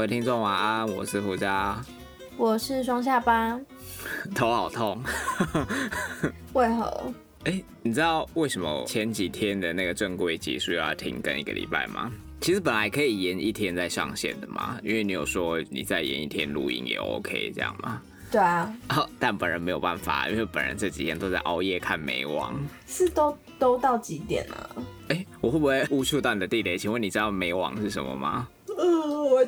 [0.00, 1.78] 各位听众晚安，我是胡佳，
[2.38, 3.60] 我是双下巴，
[4.34, 4.98] 头好痛。
[6.54, 7.12] 为何？
[7.44, 12.10] 哎，你知道为什么前几天的那个正规集数要停更一个礼拜吗？
[12.40, 18.00] 其实本来可以延一天再上线的嘛，因为你有说你再延一天录音也 OK 这样吗。
[18.30, 18.74] 对啊，
[19.20, 22.58] 但本人没有办法，因为本人这几天都在熬夜看美网。
[22.86, 24.76] 是都都到几点了？
[25.08, 26.78] 哎，我会不会误触到你的地雷？
[26.78, 28.48] 请问你知道美网是什么吗？
[28.78, 29.46] 呃，我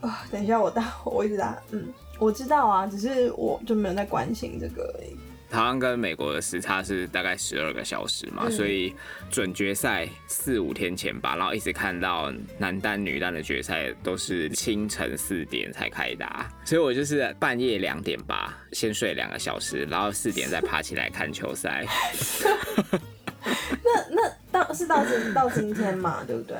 [0.00, 5.16] 啊，等一下，我打，我一直打，嗯，我知道啊，只是我就没有在关心这个而已。
[5.50, 8.94] 台湾跟美国的时差是大概十二个小时嘛，所以
[9.32, 21.84] 准决赛四五天前吧，然后一直看到男单、女单的决赛都是清晨四点才开打，所以我就是半夜两点吧，先睡两个小时，然后四点再爬起来看球赛。
[23.82, 24.22] 那那
[24.60, 26.56] 到是到今到今天嘛，对不对？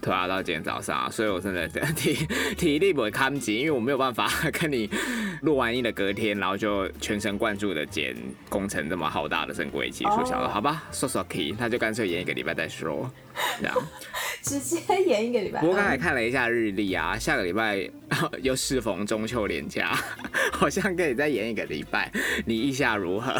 [0.00, 2.14] 对啊，到今天早上，啊所以我真的 体
[2.56, 4.88] 体力不会堪及，因为我没有办法 跟你
[5.42, 8.14] 录完音的隔天，然后就全神贯注的剪
[8.48, 13.10] 工程这么浩大的正规技术，想说好吧，说说可以，那就干脆延一个礼拜再说，
[13.60, 13.74] 这样
[14.42, 15.60] 直接延一个礼拜。
[15.60, 17.88] 不过刚才看了一下日历啊，下个礼拜
[18.40, 19.98] 又适逢中秋连假，
[20.52, 22.10] 好像可以再延一个礼拜，
[22.46, 23.34] 你意下如何？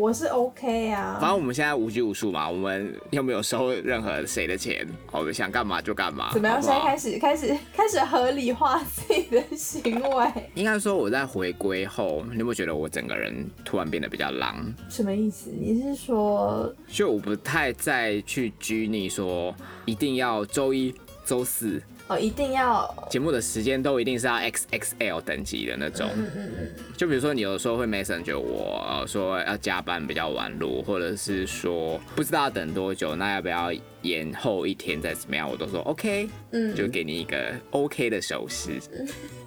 [0.00, 6.32] 我是 OK 啊，反正我们现在无拘无束嘛，我们又没有收任何谁的钱，我们想干嘛就干嘛。
[6.32, 6.62] 怎么样？
[6.62, 10.26] 现在开始开始开始合理化自己的行为。
[10.54, 14.72] 应该说我在回归后，你有没有觉得我整个人突然变得比较狼？
[14.88, 15.50] 什么意思？
[15.50, 20.94] 你是说，就我不太再去拘泥说一定要周一、
[21.26, 21.78] 周四。
[22.10, 26.08] 哦，一定要节目的时间都一定是要 X X L 等级的那种。
[26.16, 26.68] 嗯嗯嗯。
[26.96, 33.72] 就比如说，你有时候会 message 我说要加班比较晚录，或者是说不知道等多久，那要不要？
[34.02, 38.80] 延后一天再怎么样，我都说 OK，嗯，就给你一个 OK 的手势，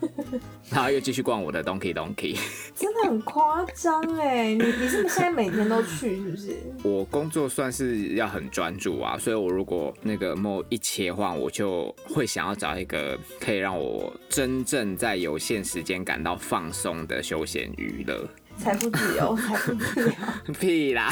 [0.69, 2.37] 然后又继续逛我的 Donkey Donkey，
[2.75, 4.53] 真的很夸张哎！
[4.53, 6.57] 你你是不是现在每天都去是不是？
[6.83, 18.27] 我工作算是要很专注啊，所以我如果那个某一切换，我就会想要找一个可以让我真正在有限时间感到放松的休闲娱乐。
[18.57, 21.09] 财富自由， 财富自由， 屁啦！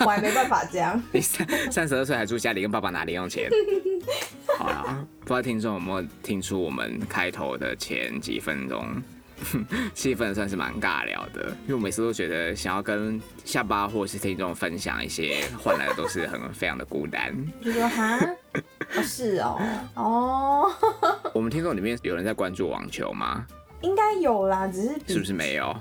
[0.00, 1.00] 我还没办法这样。
[1.12, 3.48] 你三三十二岁还住家里，跟爸爸拿零用钱。
[4.58, 8.86] 好啦，不知道听众有没有听出我们开头的前几分钟
[9.94, 17.34] 气氛算是蛮尬聊的，因为我每次都觉得想要跟下巴或是听众分享一些，换来的都是很非常的孤单。
[17.62, 18.18] 就说哈，
[19.02, 19.60] 是哦，
[19.94, 20.72] 哦。
[21.34, 23.44] 我们听众里面有人在关注网球吗？
[23.80, 25.76] 应该有啦，只是是不是没有？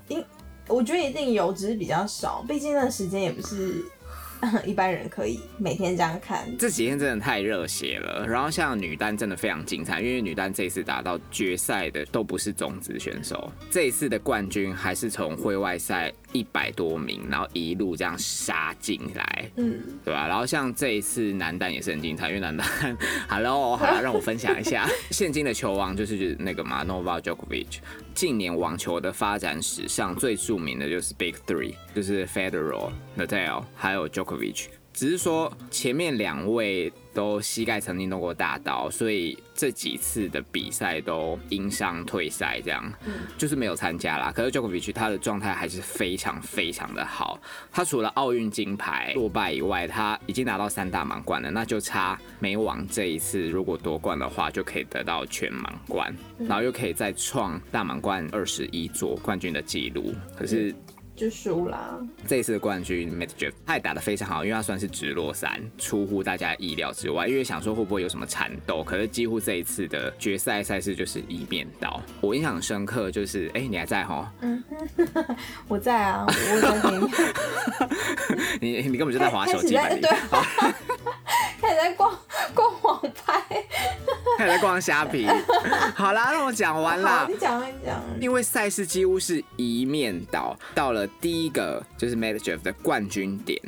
[0.73, 2.43] 我觉得一定有，只是比较少。
[2.47, 3.85] 毕竟那时间也不是
[4.65, 6.45] 一般人可以每天这样看。
[6.57, 8.25] 这几天真的太热血了。
[8.27, 20.27] 然后像女单真的非常精彩，因为女单这一次打到决赛的都不是种子选手，这一次的冠军还是从会外赛一百多名，然后一路这样杀进来，嗯，对吧？
[20.27, 22.67] 然后像这一次男单也是很精彩，因为男单，
[23.29, 27.77] Hello，好了，让我分享一下， 现今的球王就是那个嘛，Novak Djokovic。
[28.13, 34.65] 近年网球的发展史上最著名的就是 Big Three，就是 Federer、Nadal 还有 Djokovic。
[34.93, 42.93] 只是说前面两位都膝盖曾经动过大刀，所以这几次的比赛都因伤退赛，这样
[43.37, 44.31] 就是没有参加啦。
[44.31, 47.39] 可是 Djokovic 他的状态还是非常非常的好，
[47.71, 60.13] 他除了奥运金牌落败以外，他已经拿到三大满贯了，那就差美网这一次如果夺冠的话，就可以得到全满贯，然后又可以再创大满贯二十一座冠军的记录。
[60.37, 60.73] 可是。
[61.15, 61.99] 就输啦。
[62.27, 67.27] 这一次的冠军 Medvedev 他也打得非常好，因为他算是直落三，出乎大家意料之外。
[67.27, 72.01] 因为想说会不会有什么缠斗，可是几乎这一次的决赛赛事就是一面倒。
[72.19, 74.31] 我印象深刻就是，哎，你还在哈？
[74.41, 74.63] 嗯，
[75.67, 77.09] 我在啊，我在听。
[78.61, 79.87] 你你根本就在滑手机吧？
[79.89, 80.01] 对，
[81.61, 82.17] 开始在 逛
[82.53, 83.41] 逛网拍，
[84.37, 85.27] 开始在逛虾皮。
[85.95, 87.27] 好啦，让我讲完啦。
[87.29, 88.01] 你讲，你讲。
[88.19, 93.59] 因为赛事几乎是一面倒，到了第一个就是 Medvedev 的冠军点。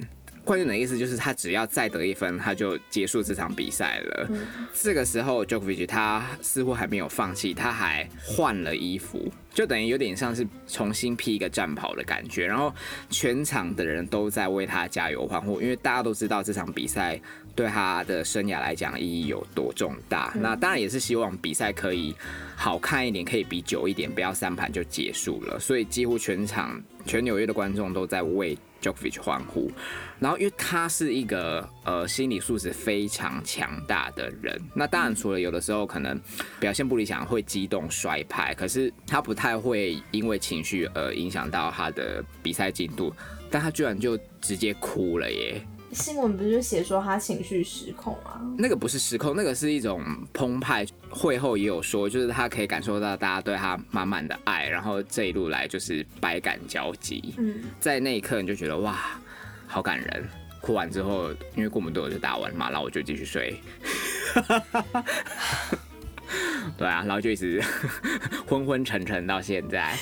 [0.44, 4.30] 冠军的意思就是他只要再得一分，他就结束这场比赛了。
[4.76, 9.32] 这个时候 Djokovic 他似乎还没有放弃，他还换了衣服。
[9.56, 12.72] 就等于有点像是重新披一个战袍的感觉，然后
[13.10, 17.20] 全场的人都在为他加油欢呼，因为大家都知道这场比赛
[17.56, 20.34] 对他的生涯来讲意义有多重大。
[20.36, 22.14] 那当然也是希望比赛可以
[22.56, 25.60] 好看一点，可以比久一点，不要三盘就结束了。
[25.60, 29.72] 所以几乎全场全纽约的观众都在为 Djokovic 欢呼。
[30.20, 36.20] 然后因为他是一个呃心理素质非常强大的人，那当然除了有的时候可能
[36.60, 43.14] 表现不理想会激动摔拍，可是他不太会因为情绪而影响到他的比赛进度，
[43.50, 45.62] 但他居然就直接哭了耶！
[45.96, 48.40] 新闻不是就写说他情绪失控啊？
[48.58, 50.04] 那个不是失控，那个是一种
[50.34, 50.86] 澎湃。
[51.10, 57.34] 会后也有说，就是他可以感受到大家对他满满的爱，然后这一路来就是百感交集。
[57.38, 59.00] 嗯，在那一刻你就觉得哇。
[59.68, 60.30] 好感人，
[60.62, 63.60] 哭完之后，因为过门队就打完嘛，然后我就继续睡。
[66.78, 67.62] 对啊，然后就一直
[68.48, 69.98] 昏昏沉沉到现在。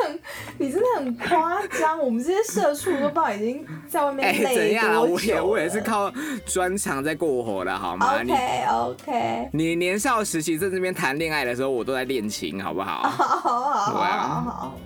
[0.00, 0.20] 的很，
[0.58, 1.98] 你真的很夸张。
[1.98, 5.12] 我们这些社畜都不知道已经在外面累多久。
[5.12, 6.12] 我也我也是靠
[6.46, 9.48] 专长在过活的，好吗？OK OK。
[9.52, 13.02] 你年少时期在这边谈恋爱的时候，我都在练琴，好不好？
[13.02, 14.78] 好好好好。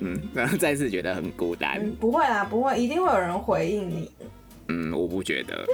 [0.00, 1.90] 嗯，然 后再次觉得很孤单。
[1.98, 4.10] 不会啦，不会，一定会有人回应你。
[4.68, 5.64] 嗯，我不觉得。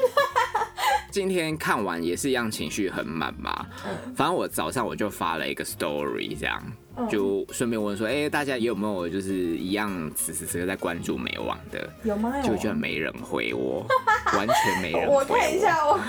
[1.12, 3.66] 今天看完也是一样，情绪很满嘛。
[3.84, 4.14] 嗯。
[4.16, 6.60] 反正我早上我就发了一个 story，这样
[7.10, 11.88] 就顺便问说，哎，大家有没有就是一样此时此刻在关注美网的？
[12.02, 12.32] 有吗？
[12.40, 13.86] 就居然没人回我，
[14.34, 15.14] 完全没人回。
[15.14, 16.00] 我看一下我。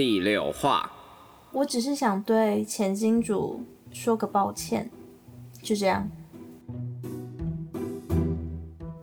[0.00, 0.90] 第六话，
[1.52, 3.62] 我只是想对前金主
[3.92, 4.90] 说个抱歉，
[5.62, 6.08] 就这样。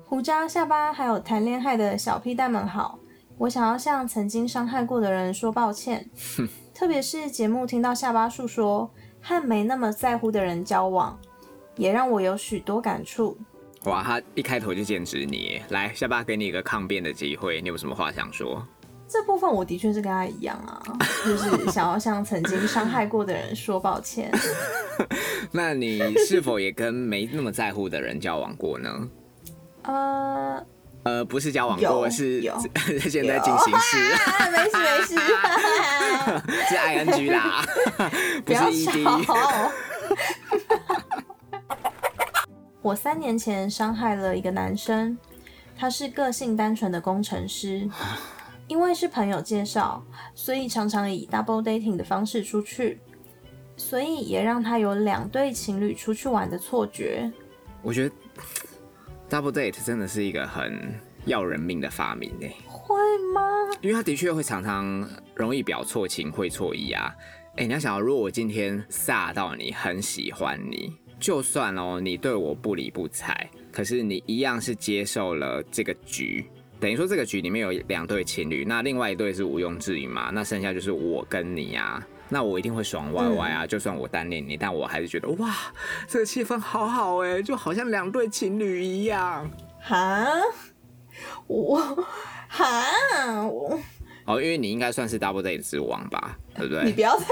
[0.03, 2.97] 胡渣下巴还有谈恋爱的小屁蛋们好，
[3.38, 6.09] 我想要向曾经伤害过的人说抱歉，
[6.73, 8.89] 特别是节目听到下巴树说
[9.21, 11.15] 和没那么在乎的人交往，
[11.75, 13.38] 也让我有许多感触。
[13.83, 18.67] 哇，他一开头就坚持你，来下巴给你一个抗辩的机会，你有什么话想说？
[19.09, 20.81] 这部分我的确是跟他一样啊，
[21.25, 24.31] 就是 想要向曾经伤害过的人说抱歉。
[25.51, 29.09] 那你是否也跟没那么在乎的人交往过呢？
[29.83, 30.65] 呃
[31.04, 32.42] 呃，不是交往过，是
[33.09, 33.98] 现在进行式。
[34.51, 35.15] 没事没事，
[36.68, 37.63] 是 I N G 啦，
[38.44, 39.06] 不是 E D。
[42.81, 45.18] 我三年前伤害了一个男生，
[45.77, 47.89] 他是个性单纯的工程师。
[48.68, 50.04] 因为是朋友介绍，
[50.36, 53.00] 所以常常以 double dating 的方式出去，
[53.78, 57.31] 所以也让他有两对情侣出去玩的错觉。
[57.81, 58.16] 我觉得
[59.30, 62.56] double date 真的是一个很要人命的发明诶。
[62.68, 62.96] 会
[63.34, 63.42] 吗？
[63.81, 67.16] 因为他的确会常常容易表错情，会错意啊。
[67.56, 76.46] 哎，你要想，如果我今天撒到你，很喜欢你，就算哦，你对我不理不睬，可是你一样是接受了这个局。
[76.79, 80.29] 等于说这个局里面有两对情侣，那另外一对是毋庸置疑嘛？
[80.31, 83.65] 那剩下就是我跟你啊，那我一定会爽歪歪啊！
[83.65, 85.56] 就算我单恋你，但我还是觉得哇，
[86.07, 89.50] 这个气氛好好哎，就好像两对情侣一样。
[89.81, 90.27] 哈，
[91.47, 92.06] 我
[92.47, 92.83] 哈
[93.47, 93.80] 我。
[94.27, 96.83] 哦，因为你应该算是 double date 之王吧，对不对？
[96.83, 97.25] 你不要再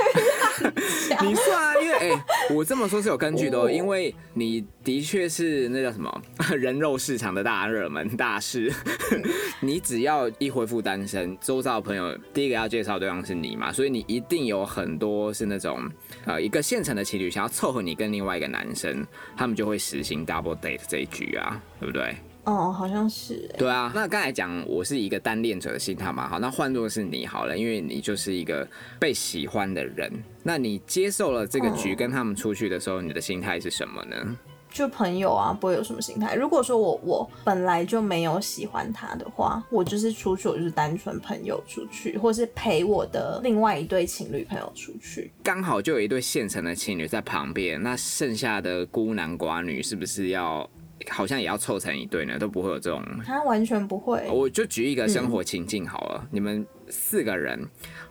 [1.09, 1.27] 讲。
[1.27, 6.21] 你算啊，因为哎，我这么说是有根据的，哦因为你的确是那叫什么
[6.57, 8.73] 人肉市场的大热门大事。
[9.59, 15.77] 你只要一恢复单身，周遭的朋友第一个要介绍对象是你嘛，所以你一定有很多是那种
[16.23, 19.05] 呃一个现成的情侣想要凑合你跟另外一个男生，
[19.35, 22.15] 他们就会实行 double date 这一局啊，对不对？
[22.45, 23.49] 哦，好像是。
[23.57, 28.67] 对啊，那刚才讲我是一个单恋者的心态嘛，好，那换作是你好了，因为你就是一个
[28.99, 30.11] 被喜欢的人，
[30.43, 34.37] 那你接受了这个局，跟他们出去的时候，你的心态是什么呢？
[34.71, 36.35] 就朋友啊，不会有什么心态。
[36.35, 50.69] 如果说我我本来就没有喜欢他的话，我就是出去，我就是单纯朋友出去，或是陪我的另外一对情侣朋友出去，刚好就有一对现成的情侣在旁边，那剩下的孤男寡女是不是要？
[51.09, 53.03] 好像也要凑成一对呢，都不会有这种。
[53.25, 54.25] 他完全不会。
[54.29, 57.59] 我就举一个生活情境好了，你们四个人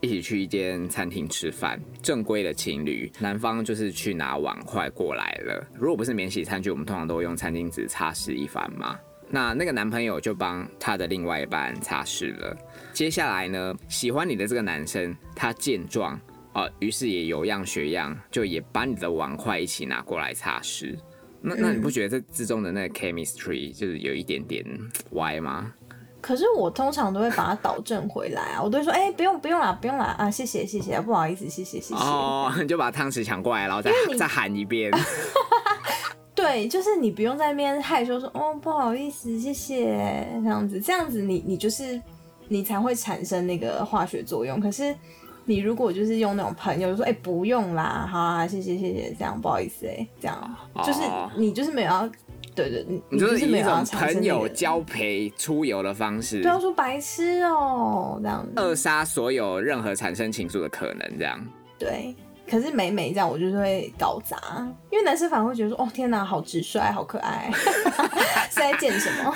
[0.00, 5.66] 一起去一间餐厅吃饭，正规的情侣，男方就是去拿碗筷过来了。
[5.74, 8.98] 如果不是免洗餐具，我们通常都会用餐巾纸擦拭一番嘛。
[9.30, 12.56] 那那个男朋友就帮他的另外一半擦拭了。
[12.92, 16.20] 接下来呢，喜欢你的这个男生，他见状
[16.52, 20.94] 啊，于是也有样学样，就也把你的碗筷一起拿过来擦拭。
[21.46, 24.64] 那那你不觉得这之中的那个 chemistry 就是有一点点
[25.10, 25.72] 歪吗？
[26.22, 31.94] 可是我通常都会把它导正回来啊，我都会说，哎、不用不用啦，不用啦啊，谢谢谢谢，不好意思，谢谢谢谢。
[31.94, 34.90] 哦，你 就把汤匙抢过来，然后再再喊一遍。
[36.34, 42.00] 对，就是你不用在那边害羞说，哦，不好意思，谢谢，这样子，这样子你你就是
[42.48, 44.58] 你才会产生那个化学作用。
[44.58, 44.96] 可是
[45.44, 52.08] 你如果就是用那种朋友就说，哎、不用啦，好啊，谢谢谢谢，这样不好意思、哎，这样就是哦你就是没有要，
[52.54, 61.38] 对对，你你就是没有朋友交陪出游的方式不要，说白痴哦、这样子，扼杀所有任何产生情愫的可能，这样。
[61.78, 62.14] 对。
[62.46, 64.38] 可是每每这样，我就是会搞砸，
[64.90, 67.50] 因为男生反而会觉得说，哦天哪，好直率，好可爱，
[68.52, 69.34] 是在见什么？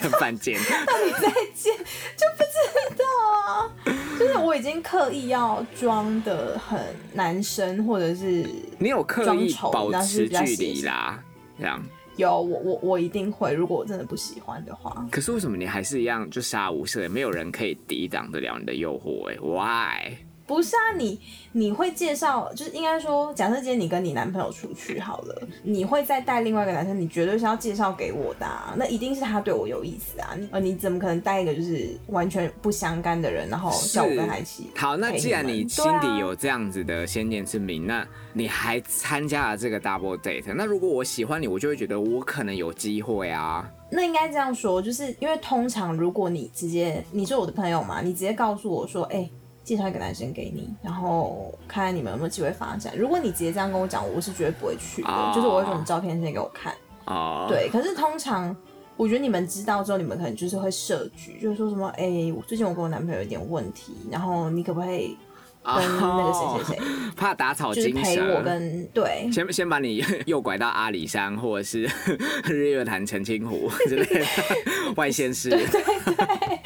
[0.00, 0.58] 真犯贱。
[0.60, 1.76] 你在见
[2.16, 3.72] 就不知道啊，
[4.18, 6.80] 就是我已经刻意要装的很
[7.12, 8.48] 男生，或者是
[8.78, 11.22] 你有刻意保持距离啦，
[11.58, 11.82] 这样。
[12.16, 17.10] 有我我我一定会，如果我真的不喜欢的话，可是为什么你还是一样就杀无赦？
[17.10, 20.16] 没有人可以抵挡得了你的诱惑哎，Why？
[20.46, 21.20] 不是啊，你
[21.52, 43.68] 你会介绍，就是应该说，假设今天你跟你男朋友出去好了，你会再带另外一个男生，你绝对是要介绍给我的、啊，那一定是他对我有意思啊，你呃你怎么可能带一个就是完全不相干的人，然后叫我跟他一起好，那既然你心底有这样子的先见之明，那你还参加了这个 double date，那如果我喜欢你，我就会觉得我可能有机会啊。
[43.90, 49.28] 那应该这样说，就是因为通常如果你直接你是我的朋友嘛，你直接告诉我说，哎、
[49.66, 52.96] 介绍一个男生给你，然后看看你们有没有机会发展。
[52.96, 55.08] 如果你直接这样跟我讲，我是绝对不会去的。
[55.08, 56.72] 哦就是我会说你照片先给我看。
[57.06, 58.56] 哦，，对，可是通常
[58.96, 65.16] 我觉得你们知道之后，你们可能就是会设局，就是说什么，哎、我最近我跟我男朋友有点问题，然后你可不可以
[65.64, 66.82] 跟那个谁谁谁，
[67.16, 68.42] 怕打草就是惊陪我蛇。
[68.42, 69.28] 跟对。
[69.32, 71.90] 先先把你诱拐到阿里山，或者是
[72.48, 74.24] 日月潭、澄清湖之类的
[74.94, 75.50] 外县市。
[75.50, 76.60] 对对对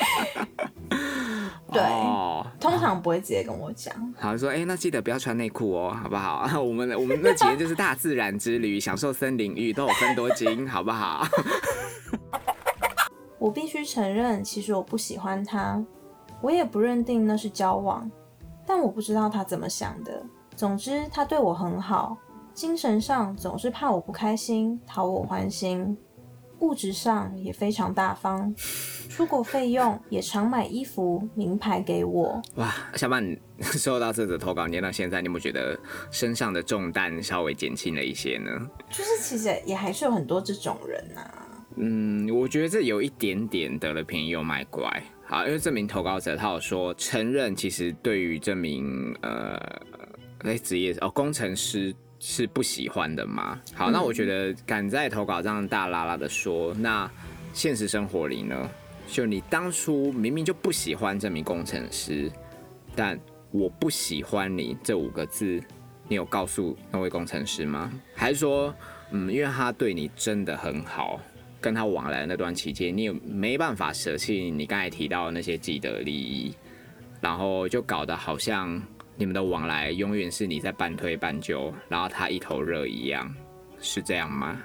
[1.78, 6.46] 哦，通常不会直接跟我讲，好说，哎、那记得不要穿内裤哦，好不好？
[6.60, 11.26] 我们我们那几天就是大自然之旅，享受森林浴，都有分多金，好不好？
[13.38, 15.82] 我必须承认，其实我不喜欢他，
[16.42, 18.10] 我也不认定那是交往，
[18.66, 20.22] 但我不知道他怎么想的。
[20.54, 22.16] 总之，他对我很好，
[22.52, 25.96] 精神上总是怕我不开心，讨我欢心，
[26.60, 28.54] 物质上也非常大方，
[29.08, 32.40] 出国费用也常买衣服、名牌给我。
[32.56, 35.78] 哇，小曼，收到这则投稿念到现在，你有没有觉得
[36.10, 38.50] 身上的重担稍微减轻了一些呢？
[38.90, 41.20] 就是其实也还是有很多这种人呐、
[41.76, 45.02] 嗯，我觉得这有一点点得了便宜又卖乖。
[45.26, 49.56] 好，因为这名投稿者他有说，承认其实对于这名呃，
[50.40, 53.60] 哎职业哦工程师是不喜欢的吗。
[53.74, 57.10] 好，那我觉得敢在投稿这样大拉拉的说，那
[57.52, 58.70] 现实生活里呢，
[59.08, 62.30] 就你当初明明就不喜欢这名工程师，
[62.94, 63.18] 但
[63.50, 65.60] 我不喜欢你这五个字，
[66.06, 67.90] 你有告诉那位工程师吗？
[68.14, 68.72] 还是说，
[69.10, 71.18] 嗯，因为他对你真的很好，
[71.60, 76.54] 跟他往来的那段期间，你也没办法舍弃你刚才提到的那些既得利益，
[77.20, 78.80] 然后就搞得好像
[79.20, 83.30] 你们的往来永远是你在半推半就，然后他一头热一样，
[83.78, 84.58] 是这样吗？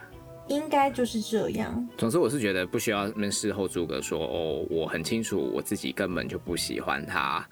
[0.48, 1.86] 应该就是这样。
[1.98, 7.46] 总之，我是觉得不需要那事后诸葛说哦，我很清楚我自己根本就不喜欢他。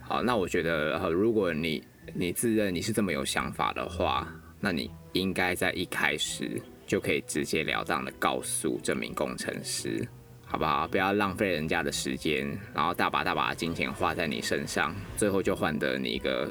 [0.00, 1.80] 好，那我觉得，呃，如果你
[2.12, 4.26] 你自认你是这么有想法的话，
[4.58, 10.04] 那你应该在一开始就可以直截了当的告诉这名工程师，
[10.48, 10.88] 好不好？
[10.88, 16.50] 不要浪费人家的时间，然后大把大把的金钱花在你身上，最后就换得你一个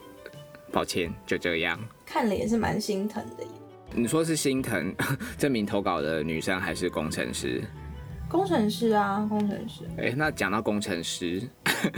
[0.71, 1.79] 抱歉，就这样。
[2.05, 3.49] 看了也是蛮心疼的耶。
[3.93, 4.93] 你说是心疼
[5.37, 7.63] 这名投稿的女生还是工程师？
[8.29, 11.41] 工程师啊，工程师，哎、那讲到工程师，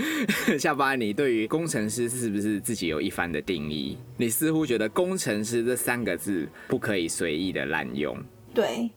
[0.60, 3.98] 下巴，你对于工程师是不是自己有一番的定义？
[4.16, 8.16] 你似乎觉得工程师这三个字不可以随意的滥用。
[8.54, 8.88] 对，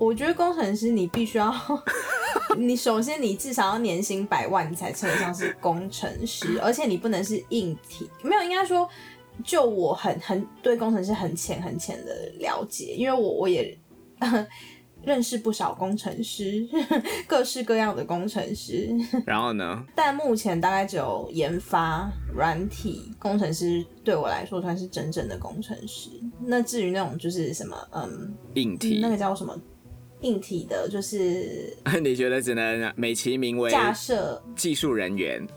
[0.00, 1.54] 我觉得工程师你必须要，
[2.56, 8.88] 你首先你至少要年薪百万，你才称得上是工程师，而且你不能是硬体，没有应该说，
[9.44, 13.78] 就我很很对工程师很浅很浅的了解，因为我我也。
[15.02, 16.68] 认识不少工程师，
[17.26, 18.86] 各式各样的工程师，
[19.24, 19.82] 然后呢？
[19.94, 26.10] 但目前大概只有研发软体工程师对我来说算是真正的工程师。
[26.44, 29.58] 那至于那种就是什么，嗯，硬体那个叫什么
[30.22, 35.46] 硬体的，就是 你觉得只能美其名为架设，技术人员？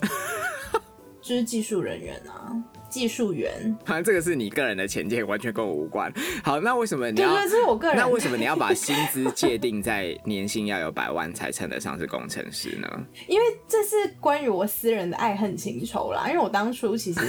[1.22, 2.52] 就是技术人员啊，
[2.90, 3.74] 技术员。
[3.86, 6.12] 反正这个是你个人的浅见，完全跟我无关。
[6.44, 7.30] 好，那为什么你要？
[7.34, 7.96] 对对，这是我个人。
[7.96, 12.90] 那为什么你要把薪资界定在年薪要有百万才称得上是工程师呢？
[13.30, 16.28] 因为这是关于我私人的爱恨情仇啦。
[16.28, 17.22] 因为我当初其实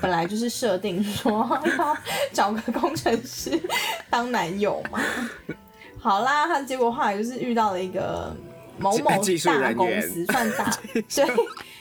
[0.00, 1.96] 本来就是设定说要
[2.32, 3.60] 找个工程师
[4.08, 5.00] 当男友嘛。
[6.00, 8.34] 好啦，他结果后来就是遇到了一个
[8.78, 9.10] 某某
[9.44, 11.26] 大公司，算大， 对。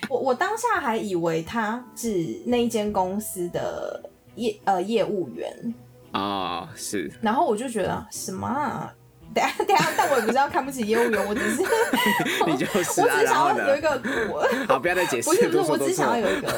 [0.10, 4.02] 我我当下还以为他是那一间公司的
[4.36, 5.74] 业呃业务员
[6.12, 8.90] 啊，是，然后我就觉得什么。
[9.34, 11.62] 等下等下，但我也不知道看不起业务员，我只是，
[12.48, 14.02] 你就是，我只是想要有一个，
[14.68, 16.52] 好，不要再解释，不是不是，我只想要有一个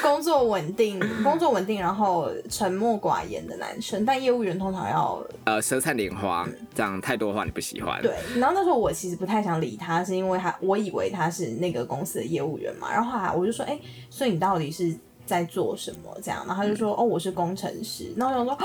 [0.00, 4.04] 工工作稳定，工作稳定，然后沉默寡言的男生。
[4.04, 8.00] 但业务员通常要呃舌灿莲花，这样太多话你不喜欢。
[8.00, 13.78] 对，然后那时候我其实不太想理他，是因为他我以为他是那个公司的业务员嘛，然后后来我就说，哎，
[14.08, 14.96] 所以你到底是？
[15.28, 16.10] 在做什么？
[16.22, 18.64] 这样，然后他就说：“哦，我是工程师。”然后我想说：“啊，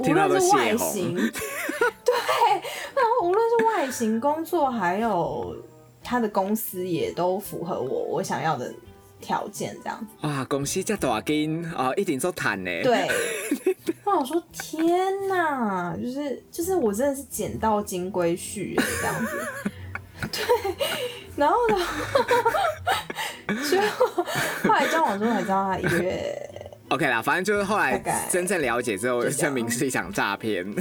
[0.00, 2.14] 无论是外形，对，
[2.94, 5.54] 然后无论是外形、工作，还有
[6.02, 8.72] 他的公司，也都符合我我想要的
[9.20, 9.76] 条件。
[9.84, 12.70] 这样子哇，公司这大金啊，一定做谈呢。
[12.82, 13.06] 对，
[14.06, 19.46] 那我说天哪，就是就是我真的是捡到金龟婿这样子。
[20.32, 20.40] 对，
[21.36, 21.76] 然后呢？
[25.42, 26.50] 知道他一个月。
[26.88, 27.98] OK 啦，反正就是后来
[28.30, 30.66] 真正了解之后，证明是一场诈骗。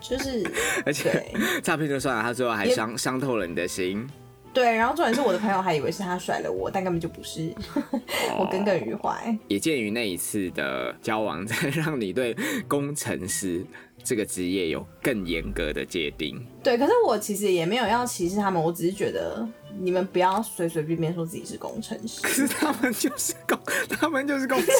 [0.00, 0.44] 就是，
[0.84, 1.24] 而且
[1.62, 4.08] 诈骗就算了，他最后还伤伤透了你的心。
[4.52, 7.52] 对，然后重点是我的朋友还以为是他甩了我，但根本就不是，
[8.38, 9.36] 我耿耿于怀。
[9.48, 13.64] 也鉴于那一次的交往，才让你对工程师
[14.04, 16.46] 这个职业有更严格的界定。
[16.62, 19.48] 对，可是我其实也没有要歧视他们，我只是觉得
[19.80, 22.20] 你们不要随随便便说自己是工程师。
[22.22, 23.58] 可是他们就是工，
[23.88, 24.76] 他们就是工程师，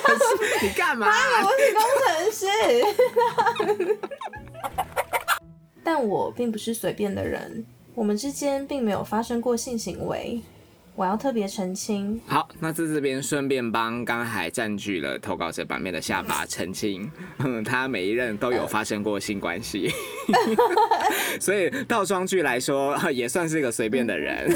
[0.62, 1.08] 你干嘛？
[1.42, 2.30] 我是工程
[3.88, 3.98] 师，
[5.82, 7.64] 但我并不是随便的人。
[7.94, 10.40] 我们之间并没有发生过性行为，
[10.96, 12.20] 我要特别澄清。
[12.26, 17.10] 好，那在这边顺便帮刚才占据了投稿者版面的下巴澄清，
[17.66, 19.90] 他每一任都有发生过性关系，
[21.40, 24.48] 所以倒装句来说，也算是一个随便的人。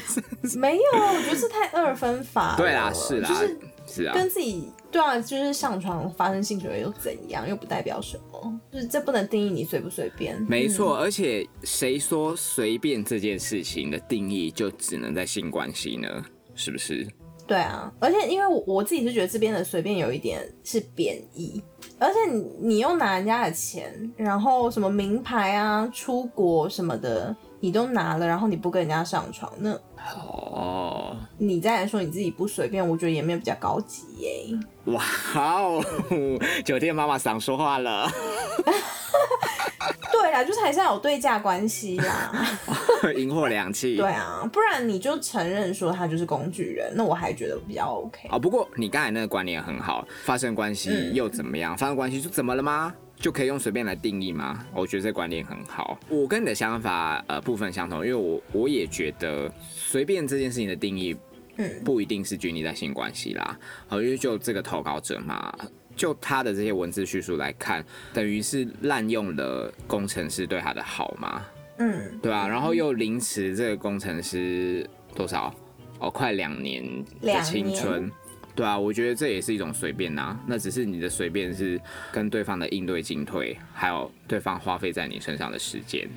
[0.56, 2.54] 没有，我觉得是太二分法。
[2.56, 3.28] 对啦，是啦。
[3.34, 3.58] 是
[4.04, 7.48] 啊，跟自己对啊，就是上床发生性行为又怎样？
[7.48, 10.40] 又不代表什么，就是这不能定义你随不随便。
[10.48, 16.08] 没错，而且谁说随便这件事情的定义就只能在性关系呢？
[16.54, 17.06] 是不是？
[17.46, 21.62] 对啊，而且因为我我自己是觉得这边的随便有一点是贬义，
[21.96, 29.72] 而且你你又拿人家的钱，然后什么名牌啊、出国什么的，你都拿了，然后你不跟人家上床，那
[30.14, 34.46] 哦，你再来说你自己不随便，我觉得也没有比较高级耶。
[34.86, 35.02] 哇
[35.34, 35.82] 哦，
[36.64, 38.08] 酒店妈妈想说话了。
[40.12, 42.32] 对啊，就是还是要有对价关系啦，
[43.16, 43.96] 银货两讫。
[43.96, 48.28] 对啊，不然你就承认说他就是工具人，那我还觉得比较 OK。
[48.30, 51.76] 哦，不过你刚才那个观念很好，发生关系又怎么样？
[51.76, 52.92] 发生关系就怎么了吗？
[53.16, 54.64] 就可以用随便来定义吗？
[54.74, 55.98] 我觉得这观点很好。
[56.08, 61.16] 我跟你的想法呃部分相同，因为我我也觉得随便这件事情的定义，
[61.56, 63.58] 嗯，不一定是拘泥在性关系啦。
[63.88, 65.52] 好，因为就这个投稿者嘛。
[65.96, 71.42] 就他的这些文字叙述来看，等于是滥用了工程师对他的好吗？
[71.78, 72.46] 嗯，对吧？
[72.46, 75.54] 然后又凌迟这个工程师多少？
[75.98, 76.84] 哦，快两年
[77.22, 78.12] 的青春，
[78.56, 80.36] 对啊，我觉得这也是一种随便呐。
[80.46, 81.78] 那只是你的随便是
[82.10, 86.08] 跟对方的应对进退，还有对方花费在你身上的时间。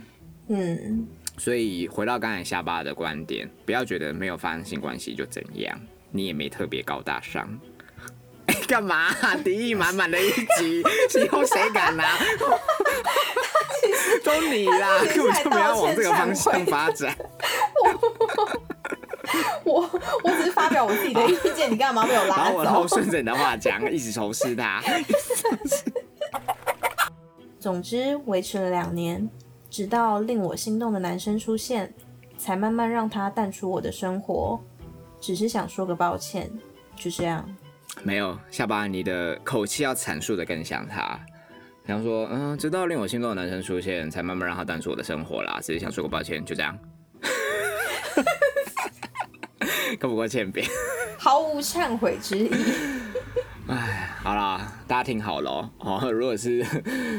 [0.48, 1.06] 嗯，
[1.38, 5.78] 所以回到刚才下巴的观点，不要觉得没有发生性关系就怎样，
[6.12, 7.48] 你也没特别高大上。
[8.68, 9.14] 干嘛？
[9.44, 10.82] 敌意满满的一集，
[11.24, 12.18] 以后谁敢拿？
[14.24, 17.16] 都你啦，根本就没有往这个方向发展。
[19.66, 19.82] 我
[20.24, 22.64] 我只是发表我自己的意见，你干嘛没有拉走？
[22.64, 24.82] 然后顺着你的话讲，一直仇视他。
[27.60, 29.30] 总之，维持了两年，
[29.70, 31.94] 直到令我心动的男生出现，
[32.38, 34.60] 才慢慢让他淡出我的生活。
[35.20, 36.50] 只是想说个抱歉，
[36.96, 37.46] 就这样。
[38.02, 41.20] 没有下巴，你的口气要阐述的更像他。
[41.84, 45.60] 然后说，嗯，直到令我心动的男生出现，才慢慢让他淡出我的生活啦。
[45.62, 46.78] 只是想说个抱歉，就这样。
[49.98, 50.66] 够不够欠扁？
[51.18, 52.50] 毫无忏悔之意。
[53.68, 56.66] 哎，好啦，大家听好了哦，如果是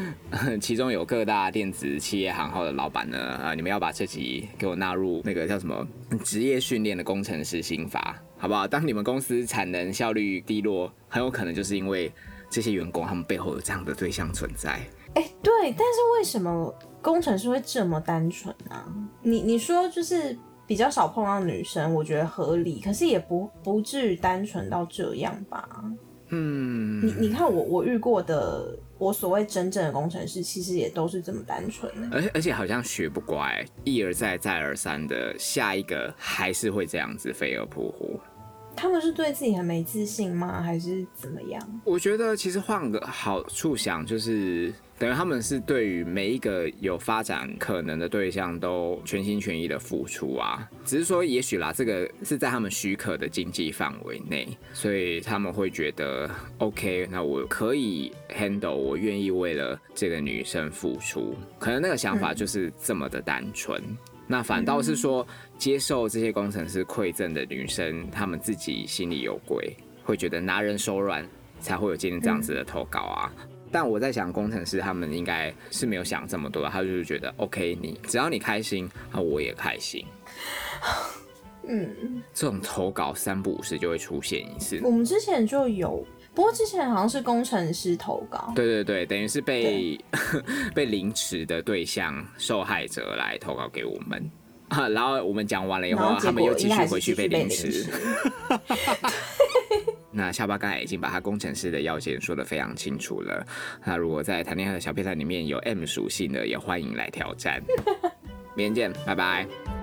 [0.61, 5.87] 其中有各大电子企业行号的老板呢，啊，你们要把这集给我纳入那个叫什么
[6.25, 8.67] 职业训练的工程师心法，好不好？
[8.67, 12.13] 当你们公司产能效率低落，很有可能就是因为
[12.51, 14.81] 这些员工他们背后有这样的对象存在。
[15.15, 18.85] 哎，对，但是为什么工程师会这么单纯呢？
[19.23, 20.37] 你你说就是
[20.71, 25.69] 比较少碰到女生，我觉得合理，可是也不不至于单纯到这样吧？
[26.29, 32.17] 嗯，你你看我我遇过的，我所谓真正的工程师，其实也都是这么单纯的。
[32.17, 38.21] 而且而且好像学不乖，一而再再而三的，下一个还是会这样子飞蛾扑火。
[38.81, 40.63] 他们是对自己很没自信吗？
[40.63, 41.81] 还是怎么样？
[41.85, 50.67] 我觉得其实换个好处想，就是等于他们是对于每一个有发展可能的对象都全心全意的付出啊。
[50.83, 61.37] 只是说，也许啦，这个是在他们许可的经济范围内，所以他们会觉得 OK，那我可以 handle，我愿意为了这个女生付出。
[61.59, 63.79] 可能那个想法就是这么的单纯。
[64.31, 65.27] 那反倒是说，
[65.59, 73.33] 接受这些工程师馈赠的女生，她们自己心里有鬼，会觉得拿人手软，才会有今天这样子的投稿啊。
[73.73, 80.07] 但我在想，工程师他们应该是没有想这么多，他就是觉得 OK，你只要你开心，那我也开心。
[81.67, 84.81] 嗯，这种投稿三不五时就会出现一次。
[84.85, 88.53] 我们之前就有，不过之前好像是工程师投稿。
[88.55, 89.99] 对对对，等于是被
[90.75, 94.31] 被凌迟的对象受害者来投稿给我们
[94.69, 97.87] 啊， 然后我们讲完了以后，他们又继续回去被凌迟。
[100.13, 103.47] 那下巴刚才已经把他工程师的要件说的非常清楚了。
[103.85, 107.63] 那如果在谈恋爱的小配菜里面有 M 属性的，也欢迎来挑战。
[108.57, 109.80] 明天见，拜拜。